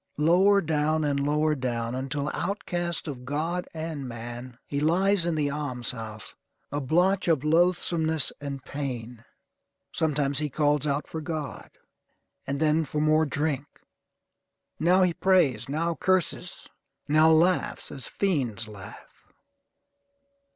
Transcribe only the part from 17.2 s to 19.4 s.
laughs as fiends laugh.